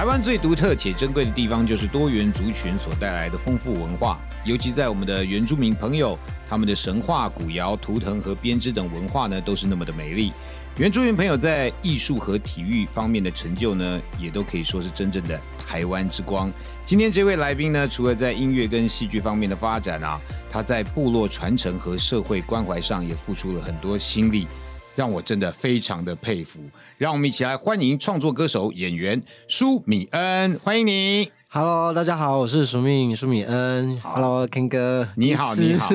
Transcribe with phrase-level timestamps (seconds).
[0.00, 4.18] 台湾最独特且珍贵的地方，就是多元族群所带来的丰富文化。
[4.46, 6.18] 尤其在我们的原住民朋友，
[6.48, 10.32] 他们的神话、古窑、图腾和编织等文化呢，都是那么的美丽。
[10.78, 16.50] 原住民朋友在艺术和体育方面的成就呢，也都可以说是真正的台湾之光。
[16.82, 24.46] 今天这位来宾呢，除了在音乐跟戏剧方面的发展啊，他在部落传承和社会关怀上也付出了很多心力。
[24.94, 26.60] 让我真的非常的佩服，
[26.98, 31.30] 让我们一起来欢迎创作歌手、演员舒米恩，欢迎你。
[31.48, 33.98] Hello，大家好，我是舒米舒米恩。
[34.00, 35.88] Hello，Ken 哥，你好，你好。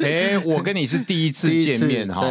[0.00, 2.22] 哎，我跟你是第一次 见面哈。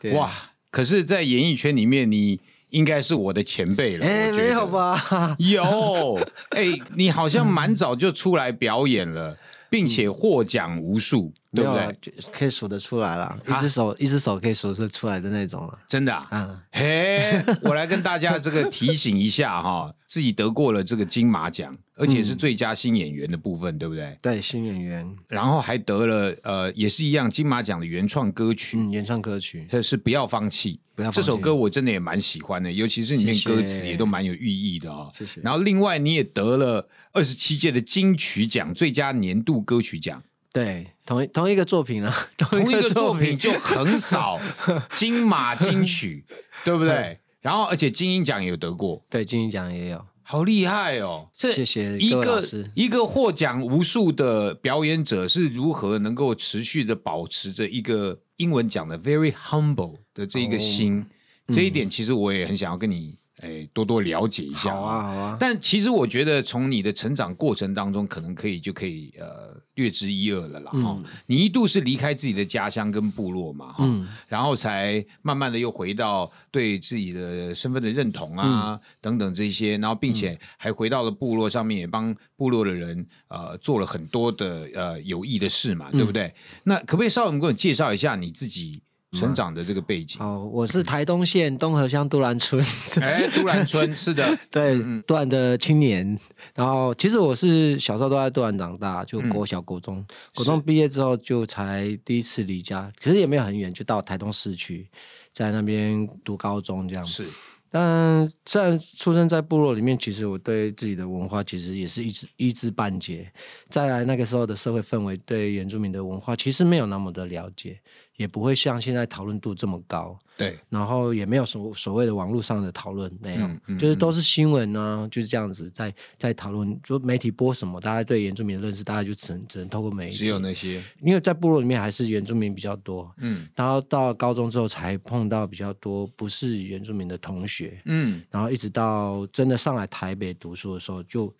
[0.00, 0.30] 对，哇，
[0.70, 2.40] 可是，在演艺圈里面，你
[2.70, 4.06] 应该是我的前辈了。
[4.06, 5.36] 哎，没有吧？
[5.38, 6.18] 有。
[6.50, 9.36] 哎，你好像蛮早就出来表演了。
[9.70, 12.12] 并且获奖无数，对不对？
[12.32, 15.78] 可以数得出来了，一只手一只手可以数得出来的那种了。
[15.86, 24.18] 真的啊，嘿，我来跟大家这个提醒一下哈， 自己得过了这个金马奖，而且是最佳新演员的部分，对不对？
[24.20, 30.80] 对，新演员，然后还得了呃，也是一样金马奖的原创歌曲，嗯，原创歌曲，是不要放弃。
[31.12, 35.08] 这首歌我真的也蛮喜欢的，尤其是里面歌词也都蛮有寓意的啊。
[35.12, 35.40] 谢谢。
[35.40, 40.22] 然后另外你也得了二十七届的金曲奖最佳年度歌曲奖。
[40.54, 44.40] 对，同一同一个作品啊， 同一个作品就很少
[44.94, 46.24] 金马金曲，
[46.64, 47.18] 对不对？
[47.42, 51.28] 然后而且金鹰奖也有得过，对，金鹰奖也有，好厉害哦！
[51.34, 52.42] 谢谢一个
[52.74, 58.20] 一个获奖无数的表演者是如何能够持续的保持着一个。
[58.38, 61.06] 英文讲的 very humble 的这一个心，
[61.52, 64.74] 这一点其实我也很想要跟你诶多多了解一下。
[64.74, 65.36] 好啊，好啊。
[65.40, 70.70] 但其实我觉得从你的成长过程当中，可能可以就可以呃略知一二了啦。
[70.70, 86.32] 哈，你一度是离开自己的家乡跟部落嘛，哈，然后才慢慢的又回到对自己的身份的认同啊等等这些，然后并且还回到了部落上面，也帮部落的人呃做了很多的呃有益的事嘛，对不对？
[86.62, 88.80] 那可不可以稍微给我介绍一下你自己？
[89.14, 90.20] 成长的这个背景。
[90.20, 92.62] 哦，我是台东县东河乡杜兰村，
[93.00, 96.18] 哎，杜兰村 是的，对，杜兰的青年。
[96.54, 100.04] 然后其实我是小时候都在杜兰长大，就国小、国中，
[100.34, 104.88] 国中毕业之后就才第一次离家，其实也没有很远，就到台东市区，
[105.32, 107.04] 在那边读高中这样。
[107.04, 107.26] 是，
[107.70, 113.32] 但虽然出生在部落里面，其实我对自己的文化其实也是一知一知半解。
[113.68, 117.80] 再来那个时候的社会氛围，对原住民的文化其实没有那么的了解。
[118.16, 141.34] 也不会像现在讨论度这么高，对，然后也没有所所谓的网络上的讨论，没有，就是都是新闻呢，就是这样子在在讨论，就媒体播什么，大家对原住民的认识，大家就只能只能透过媒体，只有那些，因为在部落里面还是原住民比较多，嗯，然后到高中之后才碰到比较多不是原住民的同学，嗯，然后一直到真的上来台北读书的时候就。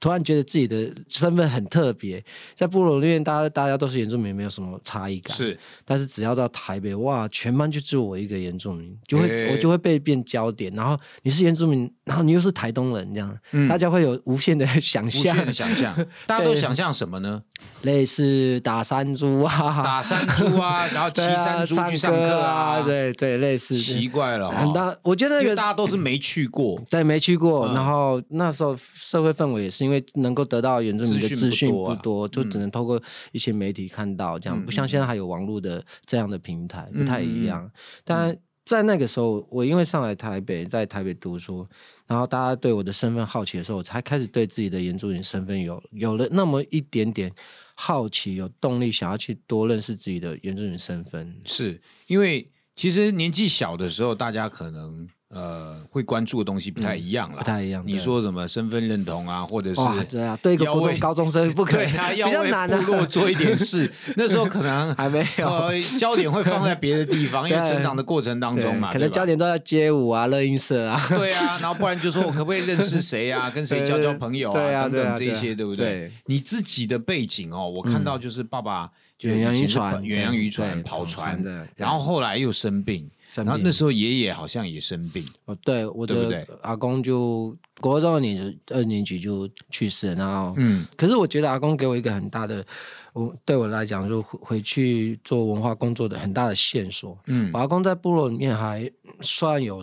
[0.00, 2.24] 突然觉得自己的身份很特别，
[2.54, 5.36] 在部落里面，大家大家都是原住民，没有什么差异感。
[5.36, 10.72] 是，但是只要到台北，哇，全班就只有我一个原住民，就会我就会被变焦点。
[10.72, 15.36] 然后你是原住民，然后你又是台东人，这样，大家会有无限的想象。
[15.36, 15.94] 无限的想象，
[16.26, 17.42] 大家都想象什么呢？
[17.82, 23.78] 类似打山猪啊，打山猪啊， 然后骑山猪去上课啊，对对，类似。
[23.78, 24.96] 奇怪了，很大。
[25.02, 27.66] 我觉得那个大家都是没去过，对，没去过。
[27.74, 29.89] 然后那时候社会氛围也是因为。
[29.90, 33.02] 因为能够得到原住民的资讯不多，就只能透过
[33.32, 37.68] 一些媒体看到，这样不像现在还有网络的这样的平台，不太一样。
[38.04, 41.66] 但在那个时候，我因为上来台北，在台北读书，
[42.06, 47.32] 然后大家对我的身份好奇的时候，我才开始对自己的原住民身份有有了那么一点点
[47.74, 51.34] 好奇，有动力想要去多认识自己的原住民身份。
[51.44, 55.08] 是因为其实年纪小的时候，大家可能。
[55.30, 57.84] 呃，会关注的东西不太一样了，不太一样。
[57.86, 59.80] 你说什么身份认同啊，或者是
[60.10, 62.50] 对啊，对一个高中高中生不可以，他 要为
[62.84, 65.48] 部落做一点事， 那时候可能还没有，
[65.96, 76.10] 焦点会放在别的地方， 因为成长的过程当中嘛，可能焦点都在街舞啊、乐音社啊，对啊，然后不然就说我可不可以认识谁啊，跟谁交交朋友啊，等等这些，对不对？
[76.26, 78.90] 你自己的背景哦，我看到就是爸爸
[79.20, 83.08] 远洋渔船，远洋渔船跑船的，然后后来又生病。
[83.36, 92.64] 然后那时候爷爷好像也生病，哦，对，我的阿公就国中二年级二年级就去世了，然后，嗯，可是我觉得阿公给我一个很大的，
[93.12, 98.90] 我对我来讲就回回去做文化工作的很大的线索，嗯，我阿公在部落里面还
[99.20, 99.80] 算有，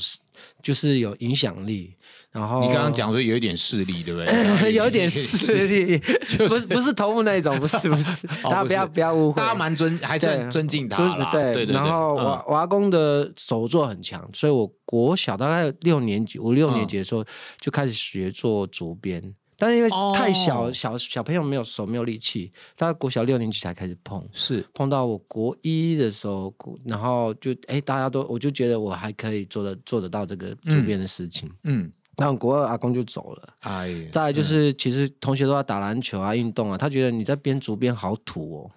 [0.61, 1.93] 就是有影响力。
[2.29, 4.71] 然后你刚刚讲说有一点势力，对不对？
[4.75, 5.97] 有点势力，
[6.37, 11.73] 不是不是头目那一种，不是不是， 大家不要不要误会，大家蛮尊还算尊敬他对对。
[11.73, 17.25] 然后我我阿公的手作很强，所以我国小大概六年级五六年级的时候
[17.59, 19.33] 就开始学做竹编。
[19.59, 24.63] 但是因为太小小小朋友没有手没有力气，大概国小六年级才开始碰，是。
[24.73, 26.53] 碰到我国一的时候，
[26.85, 31.91] 然后就哎大家都我就觉得我还可以做得做得到这个竹编的事情，嗯。
[32.17, 38.71] 然后国二阿公就走了，哎，再就是，其实同学都在打篮球啊，运动啊，他觉得你在编竹编好土哦，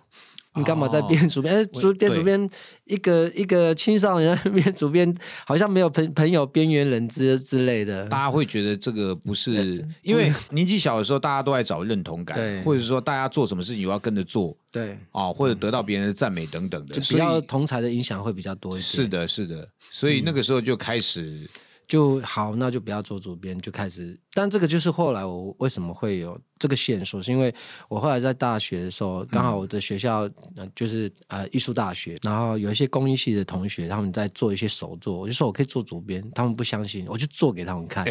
[0.56, 1.64] 你干嘛在编主编？
[1.72, 2.50] 主编主编
[2.84, 5.14] 一个一个青少年编主编，
[5.46, 8.08] 好像没有朋朋友边缘人之之类的。
[8.08, 19.02] 大家会觉得这个不是，因为年纪小的时候，大家都在找认同感，或者说大家做什么事情，我要跟着做，对，哦，或者得到别人的赞美等等的，比较同才的影响会比较多一些。
[19.02, 21.48] 是的，是的，所以那个时候就开始。
[21.86, 24.16] 就好，那就不要做主编，就开始。
[24.32, 26.38] 但这个就是后来我为什么会有。
[26.60, 27.50] 这个线索是因为
[27.88, 30.28] 我后来在大学的时候，刚好我的学校
[30.76, 38.04] 就是呃艺术大学，然后有一些工艺系的同学他们在做一些手作，我就说我可以做主编，他们不相信，我就做给他们看，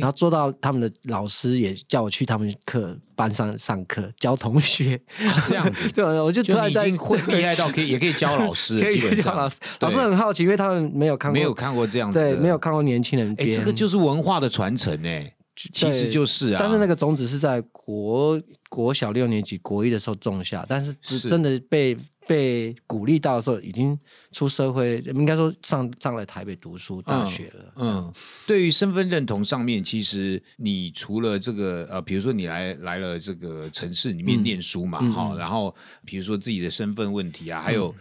[0.00, 5.00] 然后做到他们的老师也叫我去他们课班上上课教同学，
[5.46, 15.32] 这样子， 对，我就突然已经会厉害到可以也可以教老师， 可以教老师，老师很好奇，因为他们没有看过，没有看过这样子，对，没有看过年轻人编，这个就是文化的传承哎。
[15.54, 18.40] 其实就是啊，但是那个种子是在国
[18.70, 20.94] 国小六年级、国一的时候种下，但是
[21.28, 21.94] 真的被
[22.26, 23.98] 被鼓励到的时候，已经
[24.32, 27.72] 出社会，应该说上上了台北读书大学了。
[27.76, 28.12] 嗯，
[28.46, 35.74] 对于身份认同上面，其实你除了这个呃，比如说你来来了这个城市里面念书嘛，哈，然后
[36.06, 37.94] 比如说自己的身份问题啊，还有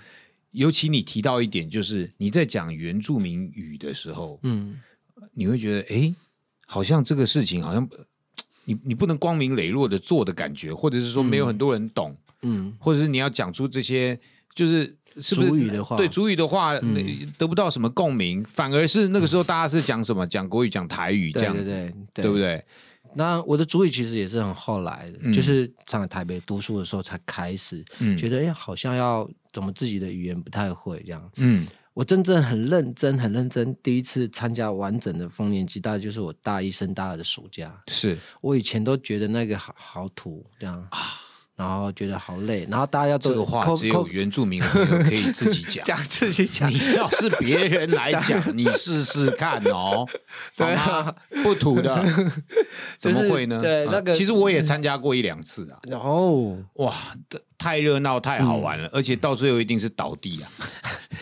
[0.51, 4.79] 尤其你提到一点，就是你在讲原住民语的时候，嗯，
[5.33, 6.15] 你会觉得哎。
[6.71, 7.85] 好像这个事情好像
[8.63, 14.17] 你你不能光明磊落的做的感觉，或者是说没有很多人懂，嗯，或者是你要讲出这些
[14.55, 16.79] 就是主语的话，对主语的话
[17.37, 22.63] 得不到什么共鸣，反而是那个时候大家是讲什么讲国语讲台语这样子，对不对？
[23.15, 27.83] 那我的主语其实也是很后来的，就是上了台北读书的时候才开始
[28.17, 31.67] 觉得，哎，好像要怎么自己的语言不太会这样，嗯。
[31.93, 37.81] 我真正很认真、很认真，第一次参加完整的丰年祭，大概就是我大一升大二的暑假。
[37.87, 40.99] 是我以前都觉得那个好好土这样啊。
[41.53, 46.67] 然后觉得好累，然后大家都这个话只有原住民朋友可以自己讲， 讲自己讲。
[46.71, 50.07] 你要是别人来讲， 你试试看哦，
[50.57, 51.13] 对啊，
[51.43, 52.03] 不土的，
[52.97, 53.61] 怎么会呢？
[53.61, 55.77] 对，那个其实我也参加过一两次啊。
[55.83, 56.91] 然后哇，
[57.59, 60.49] 太热闹，太好玩了，而且到最后一定是倒地啊，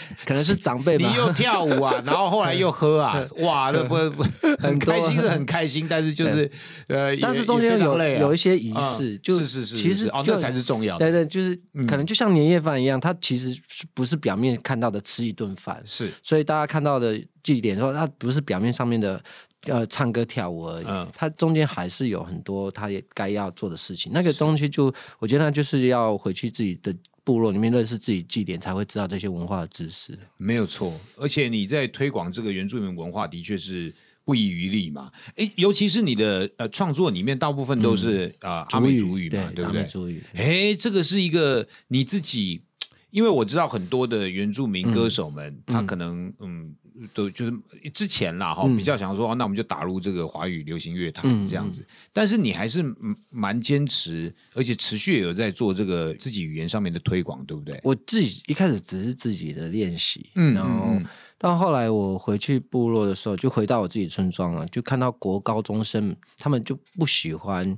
[0.25, 1.07] 可能是长辈吧。
[1.07, 4.23] 你又跳舞啊，然后后来又喝啊， 哇，那不不
[4.59, 6.49] 很开心是很开心，但是就是
[6.87, 10.09] 呃，但是中间有有一些仪式，就是是是，其实。
[10.25, 11.05] 这才是重要的。
[11.05, 11.55] 对对，就是
[11.87, 15.81] 可能就像年夜饭一样，它其实是不是表面看到的吃一顿饭？
[15.85, 19.19] 是，所以大家看到的祭典说，它不是表面上面的
[19.65, 20.85] 呃唱歌跳舞而已，
[21.15, 24.11] 他中间还是有很多他也该要做的事情。
[24.13, 26.93] 那个东西就我觉得就是要回去自己的
[27.29, 30.17] 部落里面认识自己祭典，才会知道这些文化的知识。
[30.37, 33.93] 没有错，而且你在推广这个原住民文化，的确是。
[34.25, 35.11] 不遗余力嘛？
[35.37, 39.83] 哎，尤其是你的呃创作里面，大部分都是啊阿美族语嘛，对不对？
[39.85, 40.23] 族语。
[40.35, 42.61] 哎，这个是一个你自己，
[43.09, 46.75] 因为我知道很多的原住民歌手们，他可能嗯，
[47.13, 47.53] 都就是
[47.93, 51.85] 之前啦哈，比较想说，那我们就打入这个华语流行乐坛这样子。
[52.13, 52.83] 但是你还是
[53.29, 57.79] 蛮坚持，而且持续有在做这个自己语言上面的推广，对不对？
[57.83, 60.99] 我自己一开始只是自己的练习，嗯，然后。
[61.41, 67.77] 到后来我回去部落的时候，就回到我自己村庄了，就看到国高中生他们就不喜欢。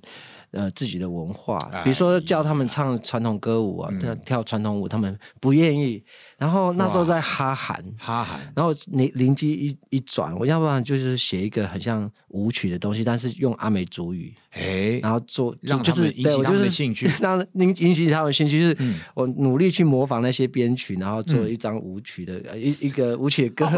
[0.49, 3.89] 呃，自己的文化，比如说叫他们唱传统歌舞啊，
[4.25, 6.03] 跳传统舞，他们不愿意。
[6.41, 23.69] 然后那时候在哈韩，哈韩，然后你灵机一一转，我要不然就是写一个很像舞曲的东西，但是用阿美族语，哎，然后做让就是 引起他们兴趣，让引引起他们兴趣，就是我努力去模仿那些编曲，然后做一张舞曲的一一个舞曲的歌，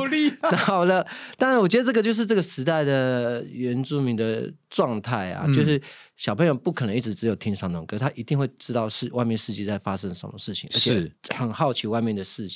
[0.56, 1.06] 好了。
[1.36, 5.82] 但是我觉得这个就是这个时代的原住民的状态啊，就是
[6.16, 12.53] 小朋友不可能一直只有听传统歌，他一定会知道是外面世界在发生什么事情，而且很好奇外面的事情。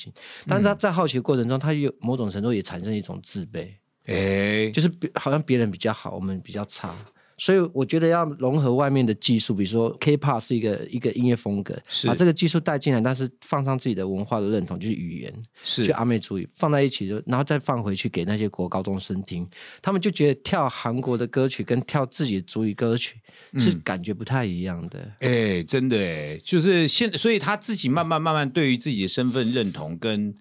[0.47, 3.69] 但是他在好奇的过程中，他有某种程度也产生一种自卑，
[4.05, 6.95] 哎，就是好像别人比较好，我们比较差。
[7.37, 19.47] 所以我觉得要融合外面的技术，比如说 K-pop 是一个一个音乐风格，把这个技术带进来，但是放上自己的文化的认同，就是语言，是就阿美族语放在一起，就然后再放回去给那些国高中生听，
[19.83, 23.17] 他们就觉得跳韩国的歌曲跟跳自己的族语歌曲
[23.59, 25.11] 是感觉不太一样的。
[25.19, 30.33] 哎，真的哎，就是现，所以他自己慢慢慢慢对于自己的身份认同跟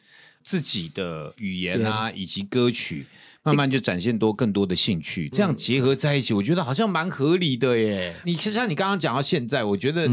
[0.43, 3.05] 自己的语言啊，以及歌曲。
[3.47, 8.13] 慢慢就展现多更多的兴趣，这样结合在一起，我觉得好像蛮合理的耶。
[8.25, 10.11] 你像你刚刚讲到现在，我觉得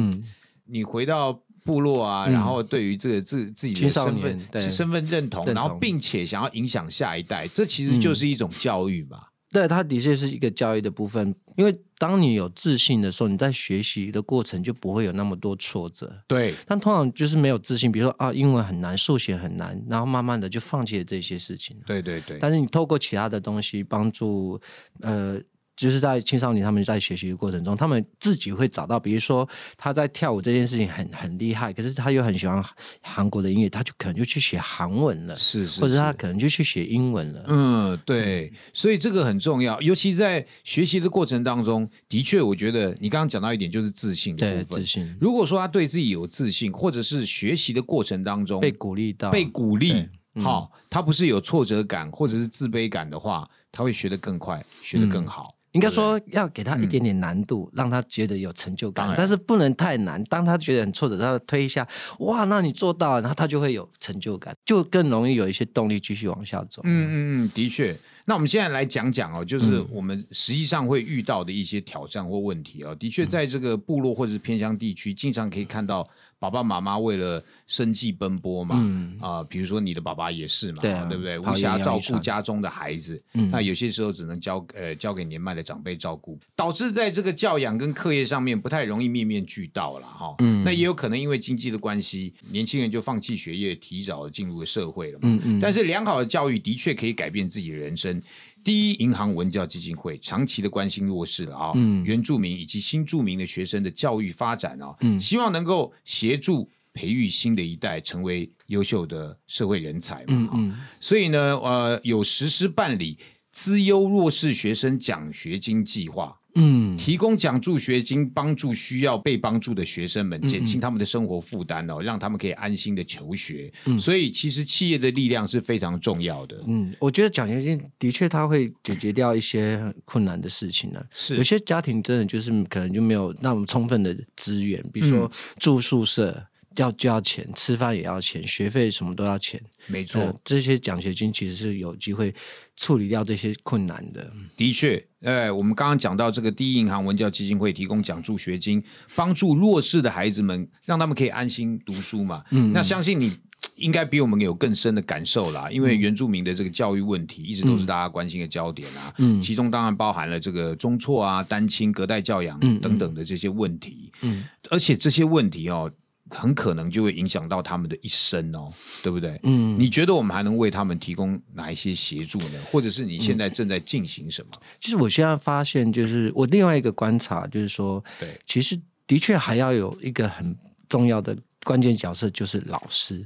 [0.66, 1.34] 你回到
[1.66, 9.20] 部落啊，然后对于这个自自己的身份、身份认同，然后并且想要影响下一代，这其实就是一种教育嘛。
[9.54, 16.12] 对，它的确是一个教育的部分，因为当你有自信的时候，你在学习的过程就不会有那么多挫折。
[16.28, 21.78] 对，但通常就是没有自信，比如说啊，英文很难，数学很难，然后慢慢的就放弃了这些事情。
[21.86, 22.40] 对对对。
[22.42, 24.60] 但是你透过其他的东西帮助，
[25.02, 25.40] 呃。
[25.75, 32.63] 就是在青少年他们在学习的过程中，他们自己会找到，比如说他在跳舞这件事情很很厉害，可是他又很喜欢
[33.01, 37.44] 韩国的音乐，他就可能就去学韩文了，是是，或者他可能就去学英文了。
[37.48, 44.82] 嗯，对，所以这个很重要，尤其在学习的过程当中，的确，我觉得你刚刚讲到一点就是自信的部分。
[44.82, 45.18] 自信。
[45.20, 55.56] 如果说他对自己有自信，或者是学习的过程当中被鼓励到，被鼓励，好，他不是有挫折感或者是自卑感的话，他会学得更快，学得更好。
[55.74, 60.24] 应该说要给他一点点难度，让他觉得有成就感，但是不能太难。
[60.24, 61.88] 当他觉得很挫折，他推一下，
[62.20, 66.82] 哇，那你做到，了，然后他就会有成就感，就更容易有一些动力继续往下走。
[66.86, 67.96] 嗯嗯嗯，的确。
[68.25, 72.96] 那我们现在来讲讲哦，就是我们实际上会遇到的一些挑战或问题哦。
[72.96, 76.08] 的确，在这个部落或者是偏乡地区，经常可以看到。
[76.44, 78.76] 爸爸妈妈为了生计奔波嘛，
[79.22, 81.40] 啊，比如说你的爸爸也是嘛，对不对？
[81.40, 83.18] 无暇照顾家中的孩子，
[83.50, 90.36] 那有些时候只能交呃交给年迈的长辈照顾，导致在这个教养跟课业上面不太容易面面俱到了哈。
[90.66, 95.22] 那也有可能因为经济的关系，年轻人就放弃学业，提早进入了社会了嘛。
[95.24, 95.60] 嗯嗯。
[95.62, 98.22] 但是良好的教育的确可以改变自己的人生。
[98.63, 101.72] 第一银行文教基金会长期的关心弱势啊，
[102.05, 110.77] 原住民以及新住民的学生的教育发展啊，希望能够协助培育新的一代成为优秀的社会人才嘛。
[111.00, 113.17] 所以呢，呃，有实施办理
[113.51, 116.39] 资优弱势学生奖学金计划。
[116.56, 123.72] 嗯，提供奖助学金，帮助需要被帮助的学生们，减轻他们的生活负担哦，让他们可以安心的求学。
[123.86, 126.64] 嗯，所以其实企业的力量是非常重要的。
[126.68, 131.04] 嗯，我觉得奖学金的确它会解决掉一些困难的事情呢。
[131.12, 136.46] 是，有些家庭真的就是可能就没有那么充分的资源，比如说住宿舍。
[136.75, 139.62] 要就要钱，吃饭也要钱，学费什么都要钱。
[139.88, 142.34] 没错，这些奖学金其实是有机会
[142.75, 144.32] 处理掉这些困难的。
[144.56, 148.82] 的确，哎，我们刚刚讲到这个第一银行文教基金会提供奖助学金，
[149.15, 152.44] 帮助弱势的孩子们，让他们可以安心读书嘛。
[152.51, 153.36] 嗯，那相信你
[153.75, 159.13] 应该比我们有更深的感受啦，因为原住民的这个教育问题一直都是大家关心的焦点啊。
[159.18, 164.12] 嗯，其中当然包含了这个中辍啊、单亲、隔代教养等等的这些问题。
[164.22, 165.92] 嗯，而且这些问题哦。
[166.34, 169.40] 很可能就会影响到他们的一生哦，对不对？
[169.44, 172.60] 嗯，你觉得我们还能为他们提供哪一些协助呢？
[172.72, 174.52] 或者是你现在正在进行什么？
[174.80, 180.56] 其实我现在发现，就是我另外一个观察，就是说，对，其实的确还要有一个很
[180.90, 183.25] 重要的关键角色，就是老师。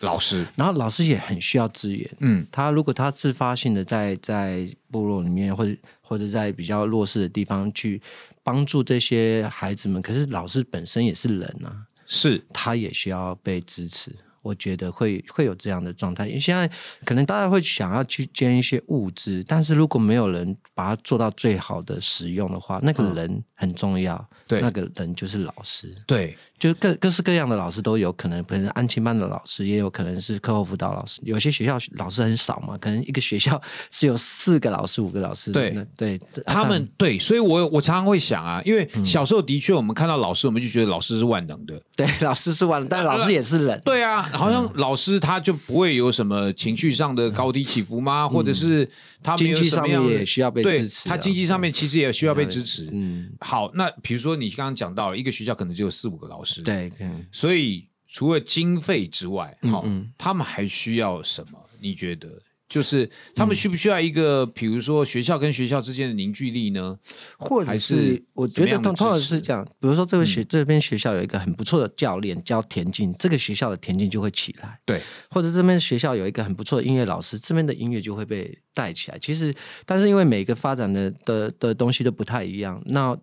[0.00, 2.08] 老师，然后老师也很需要资源。
[2.20, 8.00] 嗯，他如果他自发性的在在部落里面，或者或者在比较弱势的地方去
[8.44, 11.82] 帮助这些孩子们，可是老师本身也是人啊。
[12.08, 14.10] 是，他也需要被支持。
[14.40, 16.70] 我觉得会会有这样的状态，因为现在
[17.04, 24.26] 可能大家会想要去捐一些物资，但是如果没有人把它做到最好的使用的话，那个人很重要。
[24.46, 25.94] 对，那个人就是老师。
[26.06, 26.38] 对。
[26.58, 31.20] 就各各式各样的老师都有可能，可能安亲班的老师，也有可能是课后辅导老师。
[31.22, 35.52] 有些学校老师很少嘛，可能一个学校只有四个老师、五个老师。
[35.52, 41.80] 对对， 他们 对，所以我我常常会想啊，因为小时候的确我们看到老师，我们就觉得老师是万能的。
[41.94, 43.80] 对， 老师是万能，但老师也是人。
[43.84, 48.28] 对啊，好像老师他就不会有什么情绪上的高低起伏吗？
[48.28, 48.88] 或者是
[49.22, 51.08] 他经济上面也需要被支持？
[51.08, 52.88] 他经济上面其实也需要被支持。
[52.92, 56.62] 嗯，好，那比如说你刚刚讲到了一个学校可能就有四五个老师。
[56.62, 56.90] 对。
[57.32, 59.84] 所以除了经费之外，好，
[60.16, 61.58] 他们还需要什么？
[61.80, 62.28] 你觉得
[62.68, 66.98] 就是他们需不需要一个，比如说学校跟学校之间的凝聚力呢？
[67.38, 74.78] 或者是我觉得通常是这样，比如说这个学这边学校有一个很不错的教练教田径，这个学校的田径就会起来。
[74.84, 79.18] 对，或者这边学校有一个很不错的音乐老师，这边的音乐就会被带起来。
[79.18, 79.52] 其实，
[79.86, 83.16] 但是因为每个发展的的的东西都不太一样，那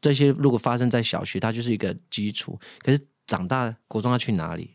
[0.00, 2.58] 这些如果发生在小学，它就是一个基础。
[2.80, 4.70] 可是长大国中要去哪里？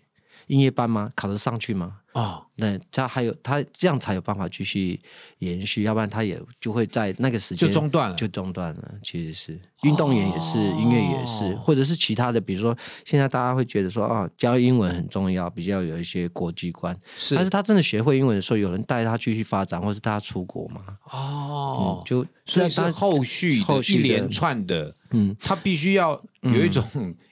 [0.48, 1.10] 音乐班吗？
[1.16, 2.00] 考得上去吗？
[2.14, 5.00] 哦，那他还有他这样才有办法继续
[5.40, 8.92] 延续，要不然他也就会在那个时间就中断了，就中断了。
[9.02, 16.96] 其实是运动员也是，音乐也是，或者是其他的，比如说现在大家会觉得说啊，教英文很重要，比较有一些国际观。
[17.18, 20.82] 是，但是他真的学会英文的时候，有人带他继续发展，或是带他出国吗？
[21.12, 26.84] 哦，就所以是后续后续一连串的，嗯，他必须要有一种。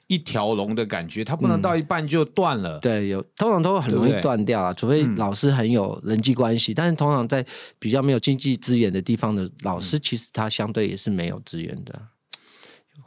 [0.08, 2.78] 一条龙的感觉，它不能到一半就断了。
[2.80, 6.74] 对，有通常都会很容易断掉啊，除非老师很有人际关系。
[6.74, 7.46] 但是通常在
[7.80, 12.02] 比较没有经济资源的地方的老师，其实他相对也是没有资源的。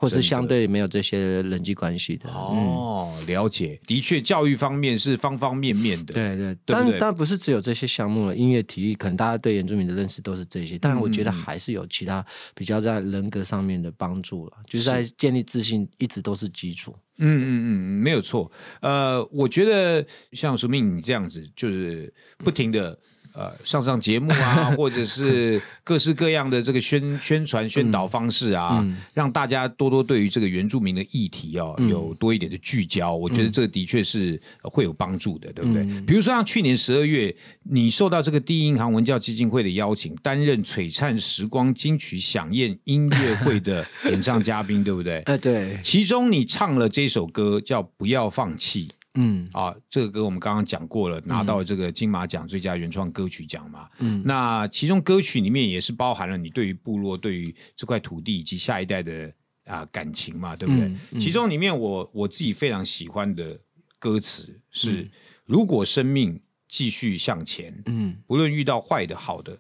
[0.05, 16.95] 或是相对没有这些人际关系的哦，了解，的确，教育方面是方方面面的，对对，但当然不是只有这些项目了，音乐、体育，可能大家对原住民的认识都是这些，但我觉得还是有其他比较在人格上面的帮助了，就是在建立自信，一直都是基础。
[17.19, 18.51] 嗯嗯嗯，没有错。
[18.81, 22.99] 呃，我觉得像苏明你这样子，就是不停的。
[23.35, 33.13] 呃，上上节目啊， 或者是各式各样的这个宣宣传宣导方式啊，让大家多多对于这个原住民的议题哦，有多一点的聚焦。
[33.13, 35.85] 我觉得这个的确是会有帮助的，对不对？
[36.03, 45.19] 比如说像去年十二月，你受到这个第一银行文教基金会的邀请，担任璀璨时光金曲响宴音乐会的演唱嘉宾，对不对？
[45.23, 45.77] 哎， 对。
[45.83, 48.87] 其中你唱了这首歌叫《不要放弃》。
[49.15, 53.89] 嗯啊，这个歌我们刚刚讲过了，拿到这个金马奖最佳原创歌曲奖嘛。
[53.99, 59.33] 嗯，那其中歌曲里面也是包含了你对于部落、对于这块土地以及下一代的
[59.65, 61.21] 啊感情嘛，对不对？
[61.21, 63.59] 其中里面我我自己非常喜欢的
[63.99, 65.09] 歌词是：
[65.45, 69.57] 如果生命继续向前，嗯，不论遇到坏的、好的，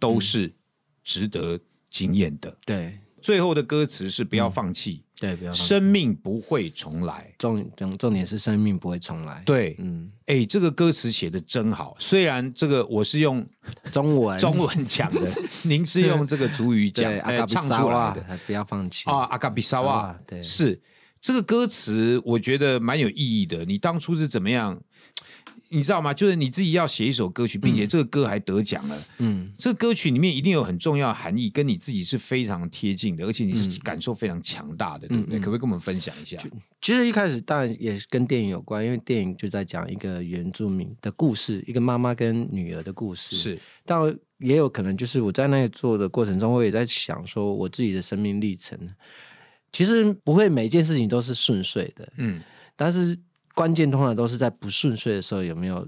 [0.00, 0.52] 都是
[1.04, 2.56] 值得经验的。
[2.66, 5.02] 对，最后的歌词是不要放弃。
[5.20, 7.34] 对，不要生命不会重来。
[7.38, 9.42] 重重重点是生命不会重来。
[9.44, 11.96] 对，嗯，哎，这个歌词写的真好。
[11.98, 13.44] 虽然这个我是用
[13.90, 15.28] 中文中文讲的，
[15.64, 18.38] 您是用这个主语讲，哎，唱出来的。
[18.46, 20.16] 不要放弃啊，阿卡比萨瓦。
[20.24, 20.80] 对，是
[21.20, 23.64] 这个歌词，我觉得蛮有意义的。
[23.64, 24.80] 你当初是怎么样？
[25.70, 26.14] 你知道吗？
[26.14, 29.04] 就是你自己要写一首歌曲，并且这个歌还得奖了。
[29.18, 35.38] 嗯，这个歌曲里面一定有很重要的含义，跟你自己是非常贴近的，而且你是感受非常强大的，对不对？
[35.38, 36.38] 可不可以跟我们分享一下？
[36.80, 43.36] 其实一开始当然也是跟电影有关，因为电影就在讲一个原住民的故事，一个妈妈跟女儿的故事。
[43.36, 44.00] 是，但
[44.38, 48.78] 也有可能就是我在那里做的过程中，我也在想说我自己的生命历程。
[49.70, 52.40] 其实不会每件事情都是顺遂的，嗯，
[52.74, 53.18] 但是。
[53.58, 55.84] 关键通常都是在不顺遂的时候有没有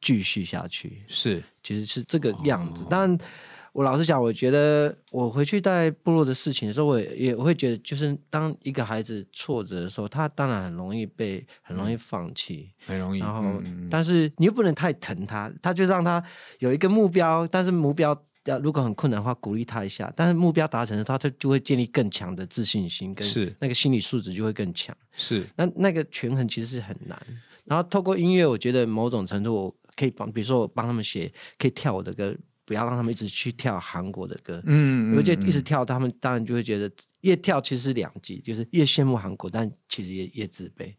[0.00, 1.04] 继续下去？
[1.06, 2.84] 是，其实是这个样子。
[2.90, 3.16] 但
[3.72, 13.20] 我老实讲，我觉得我回去带部落的事情的时候，我也会觉得，就是当一个孩子挫折的时候，他当然很容易被很容易放弃，很容易。
[13.20, 16.20] 然后，但是你又不能太疼他，他就让他
[16.58, 18.20] 有一个目标，但是目标。
[18.44, 20.12] 要如果很困难的话，鼓励他一下。
[20.16, 24.96] 但是目标达成了，他就就会建立更强的自信心，跟那个心理素质就会更强。
[25.14, 27.18] 是，那那个权衡其实是很难。
[27.64, 34.60] 然后透过音乐，我觉得某种程度我可以帮，比如说我帮他们写可以跳我的歌，不要让他们一直去跳韩国的歌。
[34.66, 40.92] 嗯，而且一直跳，他们当然就会觉得越跳其实是两极，就是越羡慕韩国，但其实也越自卑，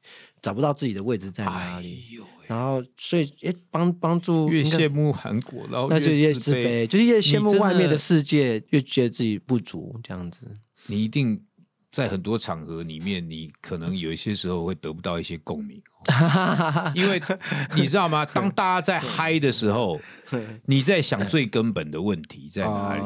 [0.44, 2.04] 找不到自己的位置在哪里。
[2.46, 10.54] 然后，所以，哎，帮帮助越羡慕韩国，然后那就越自卑，就是越羡慕外面的世界，越觉得自己不足，这样子。
[10.88, 11.42] 你一定
[11.90, 15.82] 在很多场合里面，你可能有一些时候会得不到一些共鸣，
[16.94, 17.20] 因为
[17.76, 18.26] 你知道吗？
[18.36, 20.00] 当大家在嗨的时候，
[20.66, 23.04] 你在想最根本的问题在哪里？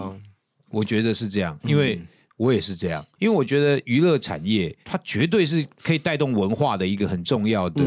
[0.71, 2.01] 我觉得是这样，因为。
[2.37, 7.83] 我也是这样，因为我觉得娱乐产业它绝对是可以带动文化的一个很重要的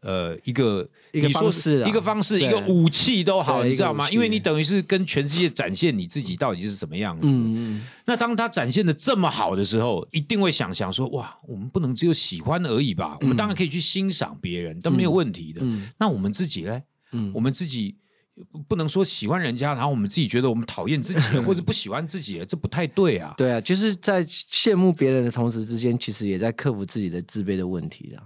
[0.00, 4.08] 呃一个一个方式，一个方式，一个武器都好，你知道吗？
[4.08, 7.26] 因为你等于是跟全世界展现你自己到底是什么样子。
[8.04, 13.18] 那当他展现的这么好的时候，一定会想想说：哇，我们不能只有喜欢而已吧？
[13.20, 15.60] 我们当然可以去欣赏别人，都没有问题的。
[15.98, 16.80] 那我们自己呢？
[17.10, 17.96] 嗯，我们自己。
[18.68, 23.34] 不能说喜欢人家，然后我们自己觉得我们讨厌自己， 或者不喜欢自己，这不太对啊。
[23.36, 28.22] 对啊，就是在羡慕别人的同时之间，其实也在克服自己的自卑的问题啊。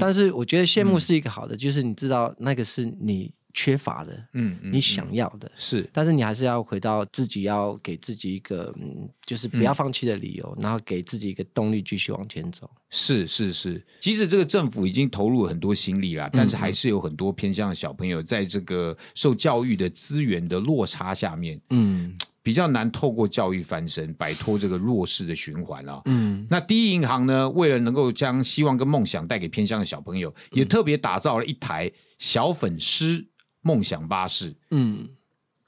[0.00, 5.50] 但是我觉得羡慕是一个好的，就是你知道那个是你缺乏的，嗯，你想要的。
[5.56, 12.70] 是，但是你还是要回到自己，要给自己一个，嗯，就是不要放弃的理由，然后给自己一个动力，继续往前走。
[12.90, 22.16] 是是是，即使这个政府已经投入很多心力了，但是还是有很多偏向的小朋友，在这个受教育的资源的落差下面，嗯。
[22.42, 26.00] 比较难透过教育翻身，摆脱这个弱势的循环啊。
[26.06, 33.22] 嗯，那第一银行呢，为了能够将希望跟梦想带给偏乡的小朋友，也特别打造了一台小粉狮
[33.62, 34.54] 梦想巴士。
[34.70, 35.08] 嗯，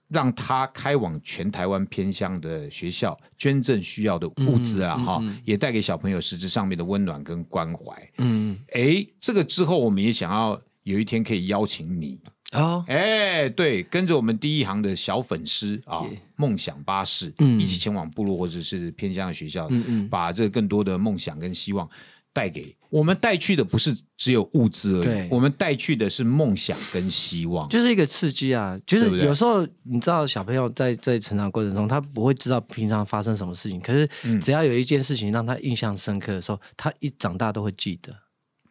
[0.08, 8.10] 让他开往全台湾偏乡的学校，捐赠需要的物资啊，哈，也带给小朋友实质上面的温暖跟关怀。
[8.18, 12.20] 嗯，哎，这个之后我们也想要有一天可以邀请你。
[12.52, 16.04] 哦，哎，对，跟着我们第一行的小粉丝啊，
[16.36, 21.88] 梦想巴士，嗯一起前往部落或者是偏乡的学校，嗯嗯，把这更多的梦想跟希望
[22.32, 28.78] 带给我们带去的不是只有物资而已，我们带去的是梦想跟希望，就是一个刺激啊。
[28.86, 34.06] 就是有时候你知道，小朋友在在成长过程中，他不会知道平常发生什么事情，可是
[34.40, 38.14] 只要有一件事情让他印象深刻的时候，他一长大都会记得。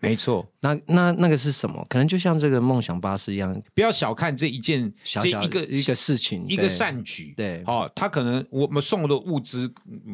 [0.01, 1.85] 没错，那那那个是什么？
[1.87, 7.33] 可能就像这个梦想巴士一样，不要小看这一件小小一个一个事情，一个善举。
[7.37, 9.71] 对，哦，他可能我们送的物资，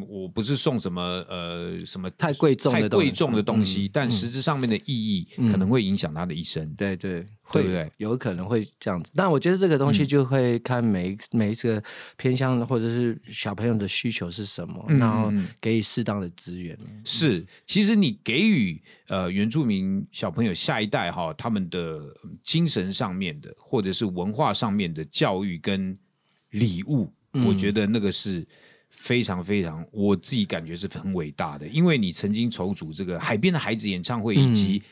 [0.08, 6.73] 我不是送什么呃什么太贵重太贵重的东西，但实质上面的意义可能会影响他的一生。
[6.76, 7.26] 对对。
[7.52, 7.90] 对不对？
[7.98, 11.82] 有可能会这样子，但我觉得这个东西就会看每每一个
[12.18, 15.32] 偏向或者是小朋友的需求是什么，然后
[15.62, 16.78] 给予适当的资源。
[17.06, 22.02] 是，其实你给予呃原住民小朋友下一代哈，他们的
[22.44, 25.98] 精神上面的或者是文化上面的教育跟
[26.50, 27.12] 礼物，
[27.46, 28.46] 我觉得那个是
[28.90, 34.84] 非常非常，我自己感觉是很伟大的，因为你曾经筹组这个海边的孩子演唱会以及。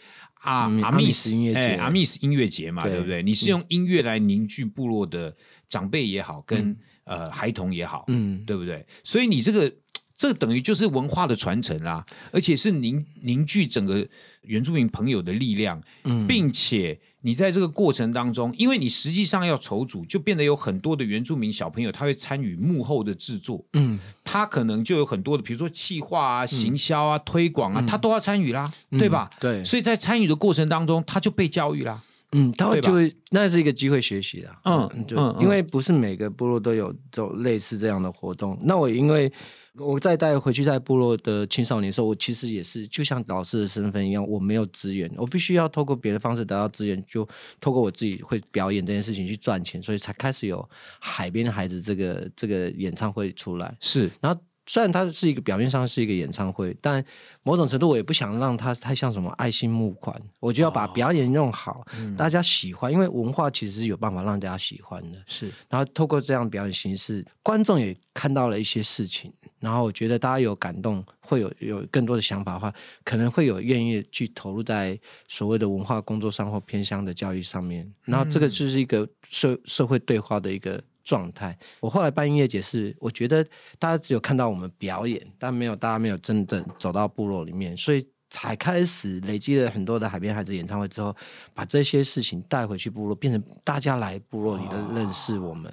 [0.45, 3.23] 啊，阿密斯音乐节，阿密斯音乐节嘛，对不对？
[3.23, 5.36] 你是用音乐来凝聚部落的
[5.67, 8.86] 长辈也好，跟呃孩童也好，嗯，对不对？
[9.03, 9.71] 所以你这个
[10.15, 14.08] 这等于就是文化的传承啦，而且是凝凝聚整个
[14.43, 16.99] 原住民朋友的力量，嗯，并且。
[17.26, 23.66] 你在这个过程当中，因为你实际上要筹组，就变得有很多的原住民小朋友，他会参与幕后的制作。
[23.74, 29.28] 嗯，他可能就有很多的，比如说企划啊、行销啊、推广啊，他都要参与啦，对吧？
[29.40, 32.04] 对，所以在参与的过程当中，他就被教育啦。
[32.36, 34.50] 嗯，他会就会那是一个机会学习的。
[34.65, 38.60] 嗯，就因为不是每个部落都有这种类似这样的活动。
[38.62, 39.32] 那我因为。
[39.78, 47.28] 我再带回去在部落的青少年时候，我其实也是就像老师的身份一样，我没有资源，我必须要透过别的方式得到资源，就
[47.60, 50.65] 透过我自己会表演这件事情去赚钱，所以才开始有
[51.02, 53.76] 海边的孩子这个这个演唱会出来。
[53.82, 54.39] 是，然后。
[54.67, 57.04] 虽然它是一个表面上是一个演唱会，但
[57.43, 61.86] 某种程度我也不想让它太像什么爱心募款，我就要把表演弄好，
[62.17, 65.23] 大家喜欢，因为文化其实是有办法让大家喜欢的。
[65.28, 72.73] 是，然后透过这样表演形式，观众也看到了一些事情，然后我觉得大家有感动，会有有更多的想法的话，
[73.04, 80.82] 可能会有愿意去投入在所谓的文化工作上或偏乡的教育上面，然后这个就是一个社社会对话的一个。
[81.06, 81.58] 状态。
[81.80, 83.41] 我后来办音乐节是，我觉得
[83.80, 91.15] 大家只有看到我们表演，但没有大家没有真正走到部落里面，所以才开始累积了很多的海边孩子演唱会之后，
[91.54, 95.72] 把这些事情带回去部落，变成大家来部落里的认识我们。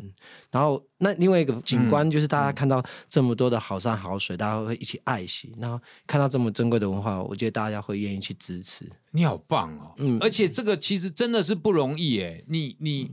[0.51, 5.53] 然后那另外一个景观就是大家看到这么多的好山好水，大家会一起爱惜。
[5.59, 8.89] 然后看到这么珍贵的文化，我觉得大家会愿意去支持。
[9.13, 9.95] 你好棒哦！
[9.97, 12.45] 嗯，而且这个其实真的是不容易诶。
[12.47, 13.11] 你你。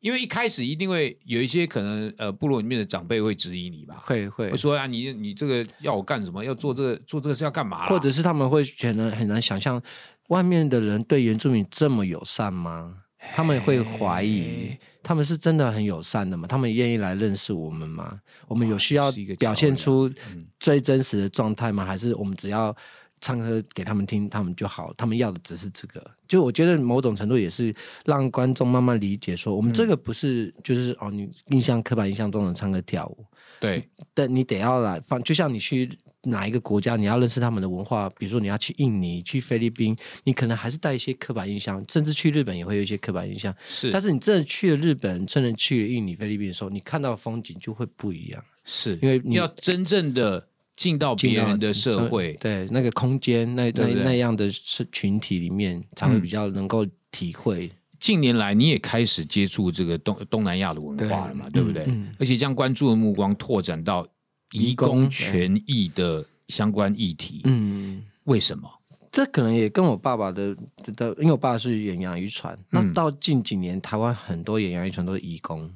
[0.00, 4.02] 因为一开始一定会有一些可能，呃，部落里面的长辈会质疑你吧？
[4.06, 6.42] 会会说啊，你你这个要我干什么？
[6.44, 7.86] 要做这个做这个是要干嘛？
[7.86, 9.80] 或者是他们会觉得很难想象，
[10.28, 13.02] 外面的人对原住民这么友善吗？
[13.34, 16.48] 他们会怀疑，他们是真的很友善的吗？
[16.48, 18.18] 他们愿意来认识我们吗？
[18.48, 20.10] 我们有需要表现出
[20.58, 21.84] 最真实的状态吗？
[21.84, 22.74] 还是我们只要？
[23.20, 24.92] 唱歌给他们听，他们就好。
[24.96, 26.04] 他们要的只是这个。
[26.26, 33.24] 就我觉得某种程度也是让观众慢慢理解，说我们这个不是就是哦，你印象刻板印象中的唱歌跳舞。
[33.58, 35.22] 对，但你得要来放。
[35.22, 35.90] 就像你去
[36.22, 43.54] 哪一个国家，你要认识他们的文化，比如说你要去印尼、去菲律宾，你可能还是带一些刻板印象，甚至去日本也会有一些刻板印象。
[43.68, 48.42] 是，但是你真的去了日本，真的去了印尼、菲律宾的时候，你看到风景就会不一样。
[48.64, 50.46] 是因为你要真正的。
[50.80, 54.50] 进到别人的社会，对那个空间，那那那样的
[54.90, 57.70] 群体里面，才会比较能够体会。
[57.98, 61.50] 近年来，你也开始接触这个东东南亚的文化了嘛？
[61.50, 61.86] 对不对？
[62.18, 64.08] 而且将关注的目光拓展到
[64.52, 67.42] 移工权益的相关议题。
[67.44, 68.66] 嗯，为什么？
[69.12, 70.56] 这可能也跟我爸爸的
[70.96, 75.70] 的，因为我爸是远洋渔船，那到近几年台湾很多远洋渔船都是移工。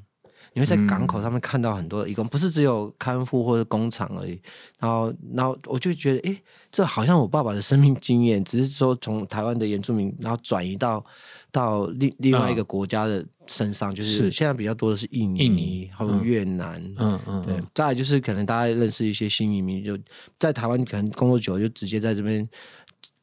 [0.54, 4.40] 你会在港口上面看到很多义工，不是只有看护或者工厂而已。
[4.78, 11.04] 然后，然后我就觉得，哎，这好像我爸爸的生命经验，只是说从台湾的原住民，然后转移到
[11.50, 17.56] 到另另外一个国家的身上，就是现在比较多的是印尼、还有越南，嗯嗯，对。
[17.74, 19.98] 再来就是可能大家认识一些新移民，就
[20.38, 22.48] 在台湾可能工作久了，就直接在这边。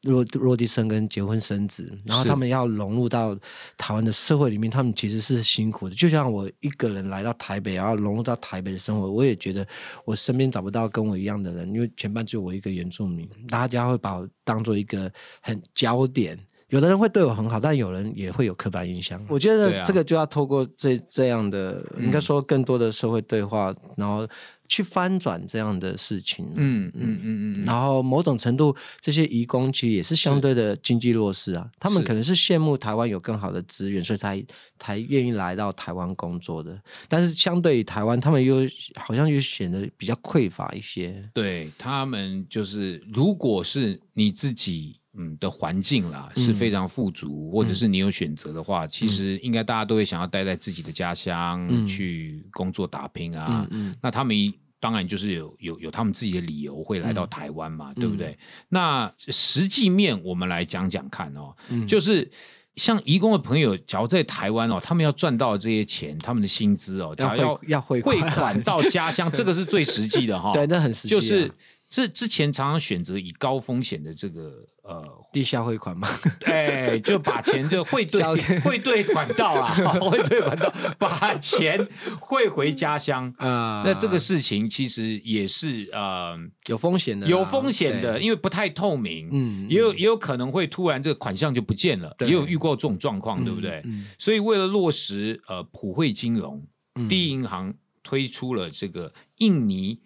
[0.02, 3.38] 落落地生根、结婚生子，然后他们要融入到
[3.76, 5.94] 台湾的社会里面，他们其实是辛苦的。
[5.94, 9.66] 就像我一个人来到台北，然后融入到台北的生活，我也觉得
[10.04, 16.38] 我身边找不到跟我一样的人，因为全班只有我一个原住民，大家会把我当做一个很焦点。
[16.72, 19.24] 有的人会对我很好，但有人也会有刻板印象。
[19.28, 24.28] 我觉得这个就要透过这这样的，应该说更多的社会对话，然后。
[24.68, 34.42] 去翻转这样的事情，嗯嗯嗯嗯，然后某种程度，这些移工其实也是相对的经济弱势啊，他们可能是羡慕台湾有更好的资源，所以才
[34.78, 36.80] 才愿意来到台湾工作的。
[37.06, 41.22] 但是相对于台湾，他们又好像又显得比较匮乏一些。
[41.34, 53.68] 对他们，就是如果是你自己嗯的环境啦是非常富足，或者是你有选择的话，其实应该大家都会想要待在自己的家乡去工作打拼啊。
[54.00, 58.36] 那他们一当然，就是有有有他们自己的理由会来到台湾嘛，对不对？
[58.68, 61.54] 那实际面我们来讲讲看哦，
[61.86, 62.28] 就是
[62.76, 70.52] 像移工的朋友，假如在台湾哦，他们要赚到这些钱，他们的薪资哦，要要要汇汇款到家乡， 这个是最实际的哈。
[70.52, 71.10] 对，那很实际。
[71.10, 71.52] 就是
[71.92, 74.66] 这之前常常选择以高风险的这个。
[74.84, 75.00] 呃，
[75.32, 76.08] 地下汇款嘛？
[76.44, 78.20] 哎，就把钱就汇兑
[78.64, 79.72] 汇兑管道啊，
[80.10, 81.86] 汇兑管道把钱
[82.18, 83.84] 汇回家乡啊。
[83.86, 89.28] 那这个事情其实也是呃有风险的，有风险的，因为不太透明。
[89.30, 93.80] 嗯，也有也有可能会突然这个款项就不见了，也有遇过这种状况，对不对？
[94.18, 96.60] 所以为了落实呃普惠金融，
[97.08, 100.00] 第一银行推出了这个印尼。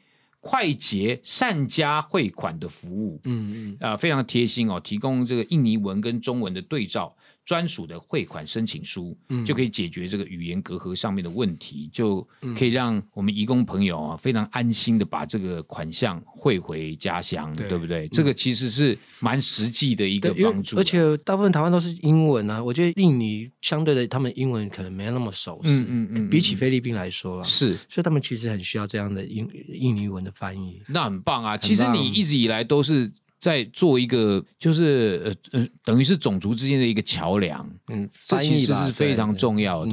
[0.46, 7.12] 快捷善加汇款的服务，嗯嗯，啊，非常贴心哦，提供这个印尼文跟中文的对照。
[7.46, 12.20] 专属的汇款申请书，就可以解决这个语言隔阂上面的问题，就
[12.58, 18.08] 可以让我们移工朋友啊非常安心的把这个款项汇回家乡，对不对？
[18.08, 20.76] 这个其实是蛮实际的一个帮助。
[20.76, 30.82] 而且大部分台湾都是英文啊，我觉得印尼相对的他们英文可能没那么熟悉，嗯嗯嗯，比起菲律宾来说了，是，所以他们其实很需要这样的印印尼文的翻译。
[30.88, 31.56] 那很棒啊！
[31.56, 33.12] 其实你一直以来都是。
[33.40, 39.92] 在做一个，就是呃呃，等于是种族之间的一个桥梁，嗯，这其实是非常重要的。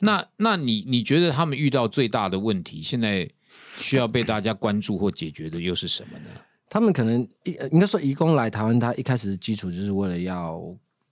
[0.00, 3.28] 那那你你觉得他们遇到最大的问题，现在
[3.78, 6.26] 需要被大家关注或解决的又是什么呢？
[6.68, 10.60] 他们可能应应该说，移工来台湾，他一开始的基础就是为了要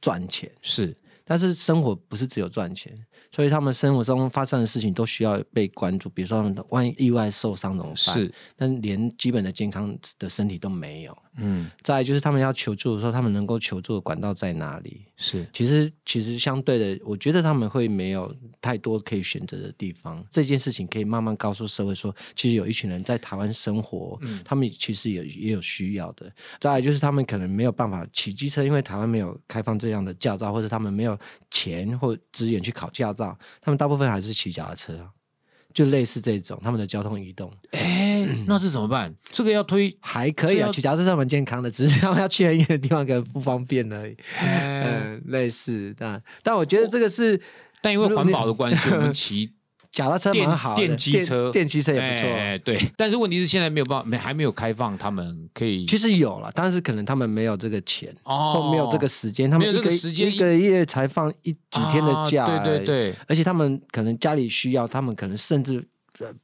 [0.00, 2.92] 赚钱，是，但是生活不是只有赚钱。
[3.32, 8.16] 所以他们生活中发生的事情都需要被关注，比如说万一意外受伤怎么办？
[8.16, 11.16] 是，但连基本的健康的身体都没有。
[11.36, 15.06] 嗯，再就是他们要求助的时候，他们能够求助的管道在哪里？
[15.16, 20.24] 是，其实其实相对的，我觉得他们会没有太多可以选择的地方。
[20.28, 26.30] 这件事情可以慢慢告诉社会说，其实有一群人在台湾生活，嗯，他们其实也也有需要的。
[26.58, 31.18] 再来就是他们可能没有办法骑机车，因为台湾没有开放这样的驾照，或者他们没有
[31.50, 35.10] 钱或资源去考驾照，他们大部分还是骑脚踏车啊。
[35.72, 38.09] 就类似这种他们的交通移动，哎，
[38.46, 39.14] 那这怎么办？
[39.30, 44.16] 这个要推 还可以啊，骑脚踏车蛮健康的，只是他们要去很远的地方可能不方便而已。
[44.40, 47.40] 嗯，类似，但但我觉得这个是，
[47.82, 49.50] 但因为环保的关系，我们骑。
[49.92, 52.22] 脚踏车蛮好，电机车、电机车也不错。
[52.28, 55.84] 哎对，但是问题是现在没有办法，没还没有开放，他们可以。
[55.84, 59.50] 其实有了，但是可能他们没有这个钱，或没有这个时间。
[59.50, 63.14] 他们一个时间一个月才放一几天的假，对对对。
[63.26, 65.84] 而且他们可能家里需要，他们可能甚至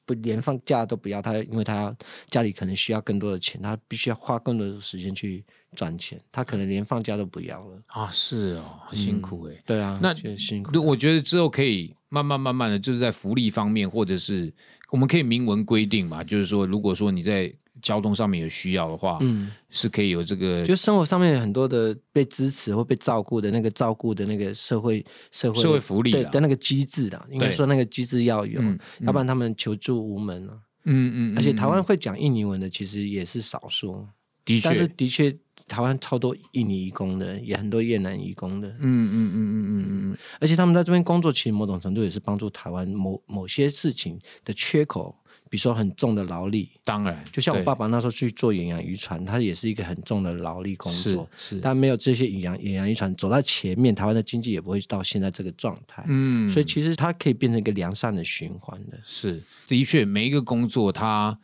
[0.04, 1.20] 不连放假都不要。
[1.20, 1.96] 他因为他
[2.28, 6.20] 家里可能需要更多的钱，他必须要花更多的时间去赚钱。
[6.30, 8.10] 他可能连放假都不要了啊！
[8.12, 9.62] 是哦，辛苦哎。
[9.66, 10.80] 对啊，那辛苦。
[10.82, 11.94] 我觉得之后可以。
[12.08, 14.50] 慢慢慢慢的，就是在福利方面，或者是
[14.90, 28.60] 我们可以明文规定嘛，就是说，如果说你在交通上面有需要的话，嗯，是可以有这个，就生活上面有很多的被支持或被照顾的那个照顾的那个社会社会社会福利的那个机制的，应该说那个机制要有，
[29.00, 30.58] 要不然他们求助无门了。
[30.84, 34.06] 嗯嗯，而且台湾会讲印尼文的其实也是少数，
[34.44, 35.36] 的确，但是的确。
[35.68, 38.68] 台湾超多印尼移工的，也很多越南移工的。
[38.68, 45.12] 嗯嗯嗯嗯嗯嗯而且他们在这边工作，其实某种程度也是帮助台湾某某些事情的缺口。
[45.56, 56.04] 比比如说很重的劳力，当然，就像我爸爸那时候去做远洋渔船，他也是一个很重的劳力工作，是，但没有这些远洋远洋渔船走在前面，台湾的经济也不会到现在这个状态。
[56.08, 58.98] 嗯，所以其实它可以变成一个良善的循环的。
[59.06, 61.38] 是，的确，每一个工作它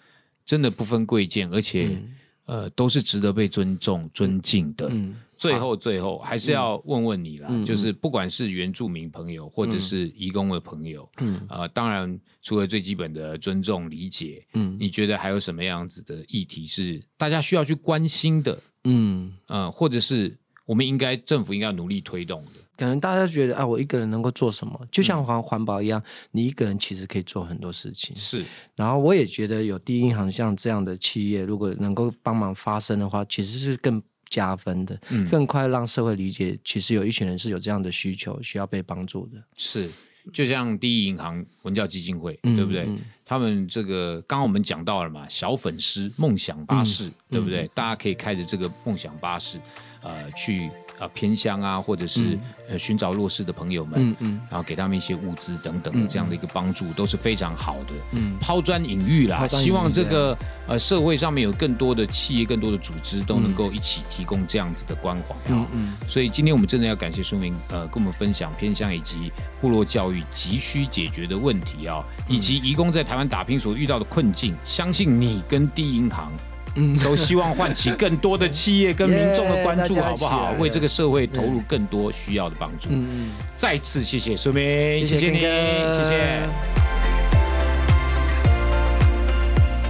[0.45, 1.99] 真的不分贵贱，而且
[2.45, 4.89] 呃都是值得被尊重、尊敬的。
[4.91, 5.17] 嗯。
[5.43, 18.57] 最后，最后还是要问问你啦，就是不管是原住民朋友，或者是移工的朋友，嗯，呃，当然除了最基本的尊重、理解，嗯，你觉得还有什么样子的议题是大家需要去关心的？
[18.85, 22.53] 嗯，呃，或者是我们应该政府应该努力推动的？
[22.77, 24.81] 可能大家觉得啊，我一个人能够做什么？
[24.91, 28.17] 就像环环保一样，你一个人其实可以做很多事情。
[28.17, 28.45] 是，
[28.77, 34.01] 然后我也觉得有第一银行像这样的企业，如果能够帮忙发声的话，其实是更。
[34.33, 34.99] 加分的，
[35.31, 39.37] 更快让社会理解，其实有一群人是有这样的需求，需要被帮助的。
[39.55, 39.91] 是，
[40.33, 42.89] 就像第一银行文教基金会，对不对？
[43.27, 47.71] 他们这个刚刚我们讲到了嘛，小粉丝梦想巴士，对不对？
[47.75, 49.61] 大家可以开着这个梦想巴士，
[50.01, 50.71] 呃，去。
[51.03, 52.39] 啊，偏乡啊，或者是
[52.69, 57.93] 呃寻找弱势的朋友们，嗯嗯，然后给他们一些物资等等的这样的一个帮助，都是非常好的。
[58.13, 60.39] 嗯，抛砖引玉啦，希望这个
[60.69, 65.35] 呃社会上面有更多的企业、更多的组织都能够一起提供这样子的关怀。
[65.49, 74.55] 嗯嗯，所以今天我们真的要感谢苏明，呃，跟我们分享偏乡以及部落教育急需解决的问题啊，以及移工在台湾打拼所遇到的困境。
[74.65, 76.31] 相信你跟第一银行。
[76.75, 80.53] 嗯，都希望唤起更多的企业跟民 众的关注，好不好？
[80.59, 82.89] 为这个社会投入更多需要的帮助。
[82.91, 84.63] 嗯再次谢谢苏明，
[85.05, 86.47] 谢谢你，谢谢。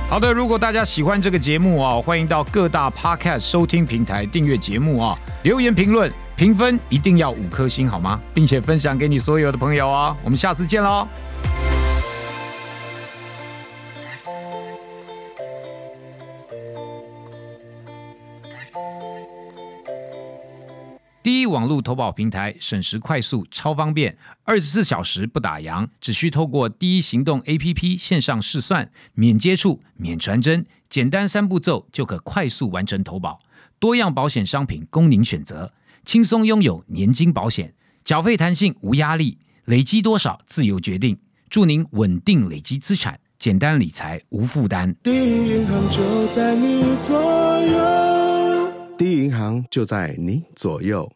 [0.09, 8.21] 好的，如果大家喜欢这个节目啊，欢迎到各大 Podcast 收听平台订阅节目啊，留言评论评分一定要五颗星好吗？
[8.35, 11.09] 并且分享给你所有的朋友啊，我们下次见喽。
[21.62, 33.38] 网络投保平台，省时快速超方便，二十四小时不打烊，只需透过第一行动 APP 线上试算，免接触、免传真，简单三步骤就可快速完成投保。
[33.79, 35.72] 多样保险商品供您选择，
[36.05, 37.72] 轻松拥有年金保险，
[38.05, 41.16] 缴费弹性无压力，累积多少自由决定。
[41.48, 44.92] 祝您稳定累积资产，简单理财无负担。
[45.05, 47.14] 第一银行就在你左
[47.61, 48.72] 右。
[48.98, 51.09] 第一银行就在你左右。